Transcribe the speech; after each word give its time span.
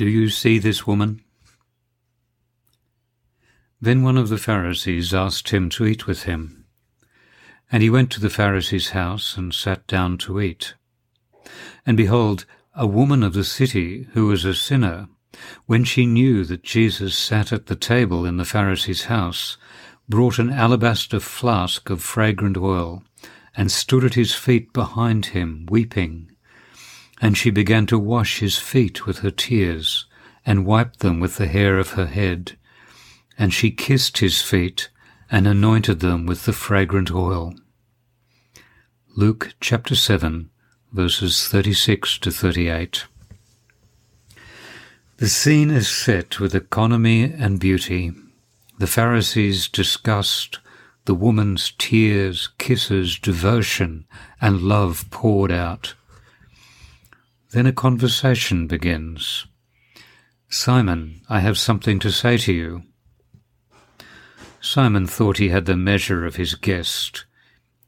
Do 0.00 0.08
you 0.08 0.30
see 0.30 0.58
this 0.58 0.86
woman? 0.86 1.20
Then 3.82 4.02
one 4.02 4.16
of 4.16 4.30
the 4.30 4.38
Pharisees 4.38 5.12
asked 5.12 5.50
him 5.50 5.68
to 5.68 5.84
eat 5.84 6.06
with 6.06 6.22
him. 6.22 6.64
And 7.70 7.82
he 7.82 7.90
went 7.90 8.10
to 8.12 8.20
the 8.20 8.30
Pharisee's 8.30 8.92
house 8.92 9.36
and 9.36 9.52
sat 9.52 9.86
down 9.86 10.16
to 10.24 10.40
eat. 10.40 10.72
And 11.84 11.98
behold, 11.98 12.46
a 12.74 12.86
woman 12.86 13.22
of 13.22 13.34
the 13.34 13.44
city, 13.44 14.08
who 14.14 14.28
was 14.28 14.46
a 14.46 14.54
sinner, 14.54 15.06
when 15.66 15.84
she 15.84 16.06
knew 16.06 16.46
that 16.46 16.62
Jesus 16.62 17.14
sat 17.14 17.52
at 17.52 17.66
the 17.66 17.76
table 17.76 18.24
in 18.24 18.38
the 18.38 18.46
Pharisee's 18.46 19.04
house, 19.04 19.58
brought 20.08 20.38
an 20.38 20.48
alabaster 20.48 21.20
flask 21.20 21.90
of 21.90 22.02
fragrant 22.02 22.56
oil, 22.56 23.04
and 23.54 23.70
stood 23.70 24.04
at 24.04 24.14
his 24.14 24.32
feet 24.34 24.72
behind 24.72 25.26
him, 25.26 25.66
weeping. 25.68 26.30
And 27.20 27.36
she 27.36 27.50
began 27.50 27.86
to 27.86 27.98
wash 27.98 28.38
his 28.38 28.58
feet 28.58 29.06
with 29.06 29.18
her 29.18 29.30
tears, 29.30 30.06
and 30.46 30.66
wiped 30.66 31.00
them 31.00 31.20
with 31.20 31.36
the 31.36 31.46
hair 31.46 31.78
of 31.78 31.90
her 31.90 32.06
head 32.06 32.56
and 33.40 33.54
she 33.54 33.70
kissed 33.70 34.18
his 34.18 34.42
feet 34.42 34.90
and 35.30 35.46
anointed 35.46 36.00
them 36.00 36.26
with 36.26 36.44
the 36.44 36.52
fragrant 36.52 37.10
oil. 37.10 37.54
Luke 39.16 39.54
chapter 39.60 39.96
7, 39.96 40.50
verses 40.92 41.48
36 41.48 42.18
to 42.18 42.30
38. 42.30 43.06
The 45.16 45.28
scene 45.28 45.70
is 45.70 45.88
set 45.88 46.38
with 46.38 46.54
economy 46.54 47.22
and 47.22 47.58
beauty. 47.58 48.12
The 48.78 48.86
Pharisees 48.86 49.68
discussed 49.68 50.58
the 51.06 51.14
woman's 51.14 51.72
tears, 51.78 52.50
kisses, 52.58 53.18
devotion, 53.18 54.04
and 54.38 54.60
love 54.60 55.06
poured 55.10 55.50
out. 55.50 55.94
Then 57.52 57.66
a 57.66 57.72
conversation 57.72 58.68
begins. 58.68 59.46
Simon, 60.48 61.22
I 61.28 61.40
have 61.40 61.58
something 61.58 61.98
to 62.00 62.12
say 62.12 62.36
to 62.38 62.52
you. 62.52 62.82
Simon 64.60 65.06
thought 65.06 65.38
he 65.38 65.48
had 65.48 65.64
the 65.64 65.76
measure 65.76 66.24
of 66.24 66.36
his 66.36 66.54
guest. 66.54 67.24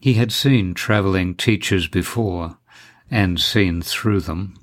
He 0.00 0.14
had 0.14 0.32
seen 0.32 0.74
travelling 0.74 1.36
teachers 1.36 1.86
before, 1.86 2.58
and 3.10 3.38
seen 3.38 3.82
through 3.82 4.20
them. 4.20 4.56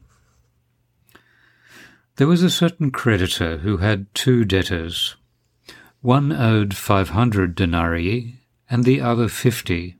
There 2.17 2.27
was 2.27 2.43
a 2.43 2.49
certain 2.49 2.91
creditor 2.91 3.59
who 3.59 3.77
had 3.77 4.13
two 4.13 4.43
debtors. 4.43 5.15
One 6.01 6.33
owed 6.33 6.75
five 6.75 7.09
hundred 7.09 7.55
denarii, 7.55 8.39
and 8.69 8.83
the 8.83 8.99
other 8.99 9.29
fifty. 9.29 9.97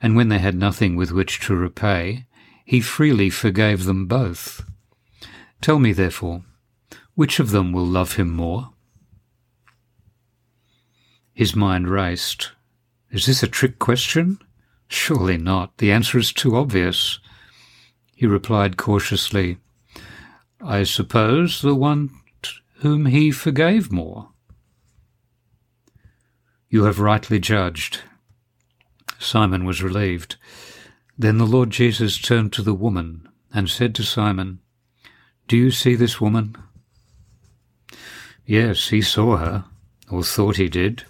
And 0.00 0.16
when 0.16 0.28
they 0.28 0.40
had 0.40 0.56
nothing 0.56 0.96
with 0.96 1.12
which 1.12 1.38
to 1.40 1.54
repay, 1.54 2.26
he 2.64 2.80
freely 2.80 3.30
forgave 3.30 3.84
them 3.84 4.06
both. 4.06 4.64
Tell 5.60 5.78
me, 5.78 5.92
therefore, 5.92 6.42
which 7.14 7.38
of 7.38 7.50
them 7.50 7.72
will 7.72 7.86
love 7.86 8.14
him 8.14 8.30
more? 8.30 8.70
His 11.34 11.54
mind 11.56 11.88
raced. 11.88 12.52
Is 13.10 13.26
this 13.26 13.42
a 13.42 13.48
trick 13.48 13.78
question? 13.78 14.38
Surely 14.88 15.36
not. 15.36 15.78
The 15.78 15.92
answer 15.92 16.18
is 16.18 16.32
too 16.32 16.56
obvious. 16.56 17.18
He 18.14 18.26
replied 18.26 18.76
cautiously, 18.76 19.58
I 20.60 20.84
suppose 20.84 21.60
the 21.60 21.74
one 21.74 22.10
whom 22.76 23.06
he 23.06 23.30
forgave 23.30 23.90
more. 23.90 24.28
You 26.68 26.84
have 26.84 27.00
rightly 27.00 27.38
judged. 27.38 28.00
Simon 29.18 29.64
was 29.64 29.82
relieved. 29.82 30.36
Then 31.22 31.38
the 31.38 31.46
Lord 31.46 31.70
Jesus 31.70 32.18
turned 32.18 32.52
to 32.54 32.62
the 32.62 32.74
woman 32.74 33.28
and 33.54 33.70
said 33.70 33.94
to 33.94 34.02
Simon, 34.02 34.58
Do 35.46 35.56
you 35.56 35.70
see 35.70 35.94
this 35.94 36.20
woman? 36.20 36.56
Yes, 38.44 38.88
he 38.88 39.00
saw 39.02 39.36
her, 39.36 39.66
or 40.10 40.24
thought 40.24 40.56
he 40.56 40.68
did. 40.68 41.04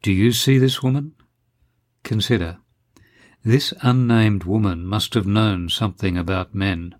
Do 0.00 0.10
you 0.10 0.32
see 0.32 0.56
this 0.56 0.82
woman? 0.82 1.12
Consider. 2.04 2.56
This 3.44 3.74
unnamed 3.82 4.44
woman 4.44 4.86
must 4.86 5.12
have 5.12 5.26
known 5.26 5.68
something 5.68 6.16
about 6.16 6.54
men. 6.54 6.94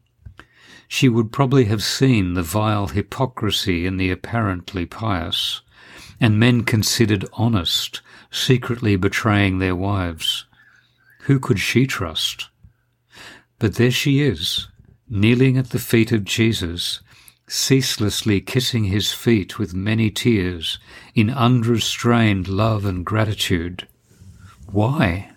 She 0.86 1.08
would 1.08 1.32
probably 1.32 1.64
have 1.64 1.82
seen 1.82 2.34
the 2.34 2.42
vile 2.42 2.88
hypocrisy 2.88 3.86
in 3.86 3.96
the 3.96 4.10
apparently 4.10 4.84
pious, 4.84 5.62
and 6.20 6.38
men 6.38 6.64
considered 6.64 7.25
honest, 7.32 8.02
secretly 8.31 8.96
betraying 8.96 9.60
their 9.60 9.75
wives. 9.75 10.44
Who 11.24 11.38
could 11.38 11.58
she 11.58 11.86
trust? 11.86 12.48
But 13.58 13.76
there 13.76 13.90
she 13.90 14.20
is, 14.20 14.68
kneeling 15.08 15.56
at 15.56 15.70
the 15.70 15.78
feet 15.78 16.12
of 16.12 16.24
Jesus, 16.24 17.00
ceaselessly 17.48 18.42
kissing 18.42 18.84
his 18.84 19.12
feet 19.12 19.58
with 19.58 19.72
many 19.72 20.10
tears 20.10 20.78
in 21.14 21.30
unrestrained 21.30 22.46
love 22.46 22.84
and 22.84 23.06
gratitude. 23.06 23.88
Why? 24.70 25.30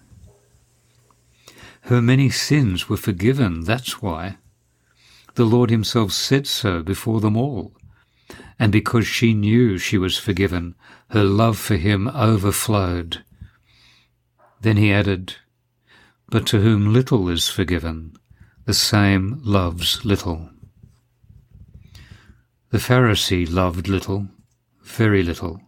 Her 1.81 2.01
many 2.01 2.29
sins 2.29 2.89
were 2.89 2.97
forgiven, 2.97 3.61
that's 3.61 4.01
why. 4.01 4.37
The 5.35 5.45
Lord 5.45 5.69
Himself 5.69 6.11
said 6.11 6.47
so 6.47 6.83
before 6.83 7.21
them 7.21 7.37
all. 7.37 7.73
And 8.59 8.73
because 8.73 9.07
she 9.07 9.33
knew 9.33 9.77
she 9.77 9.97
was 9.97 10.17
forgiven, 10.17 10.75
her 11.11 11.23
love 11.23 11.57
for 11.57 11.77
Him 11.77 12.09
overflowed. 12.09 13.23
Then 14.59 14.75
He 14.75 14.91
added, 14.91 15.35
But 16.29 16.45
to 16.47 16.61
whom 16.61 16.91
little 16.91 17.29
is 17.29 17.47
forgiven, 17.47 18.13
the 18.65 18.73
same 18.73 19.39
loves 19.43 20.03
little. 20.03 20.49
The 22.69 22.79
Pharisee 22.79 23.49
loved 23.49 23.87
little, 23.87 24.27
very 24.83 25.23
little, 25.23 25.61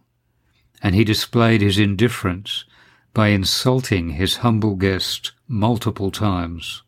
and 0.83 0.95
he 0.95 1.05
displayed 1.05 1.61
his 1.61 1.77
indifference 1.77 2.65
by 3.13 3.29
insulting 3.29 4.11
his 4.11 4.37
humble 4.37 4.75
guest 4.75 5.31
multiple 5.47 6.11
times. 6.11 6.83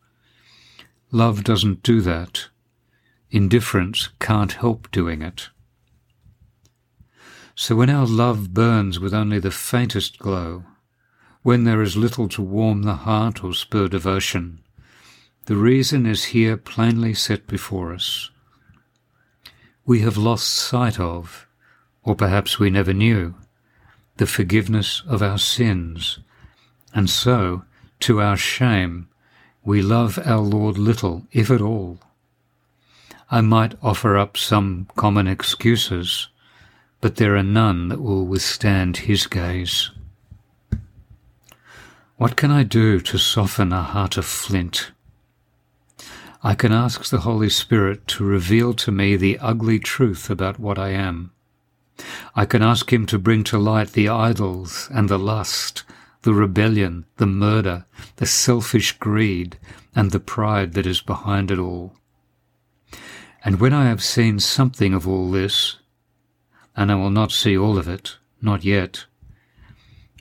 Love 1.12 1.44
doesn't 1.44 1.82
do 1.82 2.02
that. 2.02 2.50
Indifference 3.30 4.09
can't 4.20 4.52
help 4.52 4.92
doing 4.92 5.22
it. 5.22 5.50
So 7.56 7.76
when 7.76 7.90
our 7.90 8.06
love 8.06 8.53
burns 8.53 9.00
with 9.00 9.14
only 9.14 9.40
the 9.40 9.52
faintest 9.52 10.20
glow, 10.20 10.66
when 11.44 11.63
there 11.63 11.81
is 11.81 11.97
little 11.97 12.28
to 12.29 12.41
warm 12.41 12.84
the 12.84 12.96
heart 12.96 13.44
or 13.44 13.53
spur 13.53 13.88
devotion, 13.88 14.59
the 15.46 15.56
reason 15.56 16.06
is 16.06 16.25
here 16.25 16.57
plainly 16.57 17.13
set 17.13 17.47
before 17.47 17.94
us 17.94 18.31
we 19.85 20.02
have 20.02 20.18
lost 20.18 20.47
sight 20.47 21.00
of, 21.00 21.47
or 22.03 22.16
perhaps 22.16 22.59
we 22.59 22.69
never 22.69 22.94
knew, 22.94 23.35
the 24.18 24.28
forgiveness 24.28 25.02
of 25.07 25.22
our 25.22 25.38
sins, 25.38 26.19
and 26.94 27.09
so, 27.09 27.63
to 28.00 28.22
our 28.22 28.38
shame, 28.38 29.08
we 29.63 29.81
love 29.81 30.19
our 30.25 30.40
Lord 30.40 30.78
little, 30.78 31.28
if 31.31 31.50
at 31.50 31.62
all. 31.62 32.00
I 33.29 33.41
might 33.41 33.75
offer 33.81 34.18
up 34.18 34.38
some 34.38 34.88
common 34.96 35.28
excuses, 35.28 36.28
but 37.00 37.16
there 37.16 37.35
are 37.35 37.44
none 37.44 37.88
that 37.90 38.02
will 38.02 38.25
withstand 38.25 38.97
his 38.97 39.25
gaze. 39.25 39.91
What 42.22 42.36
can 42.36 42.52
I 42.52 42.62
do 42.62 43.00
to 43.00 43.18
soften 43.18 43.74
a 43.74 43.82
heart 43.82 44.16
of 44.16 44.26
flint? 44.26 44.92
I 46.44 46.54
can 46.54 46.72
ask 46.72 47.09
the 47.09 47.22
Holy 47.22 47.50
Spirit 47.50 48.08
to 48.09 48.24
reveal 48.24 48.76
to 48.76 48.92
me 48.92 49.16
the 49.16 49.40
ugly 49.40 49.80
truth 49.80 50.30
about 50.30 50.59
what 50.59 50.78
I 50.78 50.90
am. 50.90 51.32
I 52.36 52.46
can 52.46 52.62
ask 52.62 52.94
Him 52.94 53.08
to 53.08 53.18
bring 53.18 53.44
to 53.46 53.58
light 53.58 53.94
the 53.94 54.08
idols 54.08 54.88
and 54.94 55.09
the 55.09 55.18
lust, 55.18 55.84
the 56.22 56.36
rebellion, 56.36 57.08
the 57.18 57.26
murder, 57.26 57.86
the 58.18 58.28
selfish 58.28 59.00
greed, 59.00 59.58
and 59.96 60.12
the 60.12 60.20
pride 60.20 60.74
that 60.74 60.86
is 60.86 61.02
behind 61.02 61.50
it 61.50 61.58
all. 61.58 61.96
And 63.44 63.59
when 63.59 63.74
I 63.74 63.86
have 63.86 64.03
seen 64.03 64.40
something 64.40 64.94
of 64.94 65.08
all 65.08 65.32
this, 65.32 65.78
and 66.78 66.91
I 66.91 66.96
will 66.97 67.09
not 67.09 67.32
see 67.32 67.58
all 67.58 67.79
of 67.79 67.88
it, 67.88 68.18
not 68.44 68.64
yet, 68.64 69.06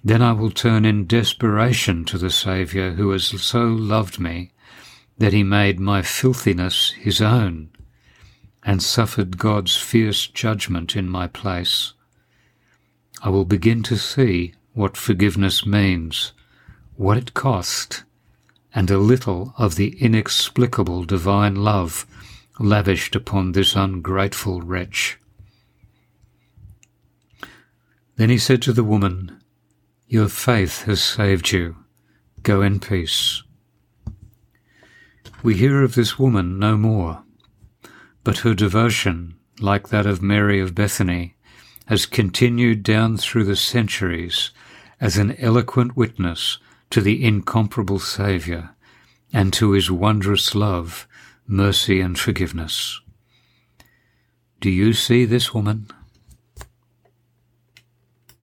then 0.02 0.22
I 0.22 0.32
will 0.32 0.50
turn 0.50 0.84
in 0.84 1.06
desperation 1.06 2.04
to 2.06 2.18
the 2.18 2.30
Saviour 2.30 2.92
who 2.92 3.10
has 3.10 3.26
so 3.42 3.64
loved 3.64 4.18
me 4.18 4.52
that 5.18 5.32
he 5.32 5.42
made 5.42 5.78
my 5.78 6.00
filthiness 6.00 6.92
his 6.92 7.20
own, 7.20 7.68
and 8.62 8.82
suffered 8.82 9.36
God's 9.36 9.76
fierce 9.76 10.26
judgment 10.26 10.96
in 10.96 11.08
my 11.08 11.26
place. 11.26 11.92
I 13.22 13.28
will 13.28 13.44
begin 13.44 13.82
to 13.84 13.98
see 13.98 14.54
what 14.72 14.96
forgiveness 14.96 15.66
means, 15.66 16.32
what 16.96 17.18
it 17.18 17.34
cost, 17.34 18.04
and 18.74 18.90
a 18.90 18.98
little 18.98 19.52
of 19.58 19.74
the 19.74 19.96
inexplicable 20.00 21.04
divine 21.04 21.56
love 21.56 22.06
lavished 22.58 23.14
upon 23.14 23.52
this 23.52 23.74
ungrateful 23.74 24.62
wretch. 24.62 25.18
Then 28.16 28.30
he 28.30 28.38
said 28.38 28.62
to 28.62 28.72
the 28.72 28.84
woman, 28.84 29.40
Your 30.12 30.28
faith 30.28 30.82
has 30.86 31.00
saved 31.00 31.52
you. 31.52 31.76
Go 32.42 32.62
in 32.62 32.80
peace. 32.80 33.44
We 35.44 35.54
hear 35.54 35.84
of 35.84 35.94
this 35.94 36.18
woman 36.18 36.58
no 36.58 36.76
more. 36.76 37.22
but 38.24 38.38
her 38.38 38.52
devotion, 38.54 39.36
like 39.60 39.88
that 39.90 40.06
of 40.06 40.20
Mary 40.20 40.60
of 40.60 40.74
Bethany, 40.74 41.36
has 41.86 42.06
continued 42.06 42.82
down 42.82 43.18
through 43.18 43.44
the 43.44 43.54
centuries 43.54 44.50
as 45.00 45.16
an 45.16 45.36
eloquent 45.38 45.96
witness 45.96 46.58
to 46.90 47.00
the 47.00 47.24
incomparable 47.24 48.00
Saviour 48.00 48.74
and 49.32 49.52
to 49.52 49.70
his 49.70 49.92
wondrous 49.92 50.56
love, 50.56 51.06
mercy, 51.46 52.00
and 52.00 52.18
forgiveness. 52.18 53.00
Do 54.60 54.70
you 54.70 54.92
see 54.92 55.24
this 55.24 55.54
woman? 55.54 55.88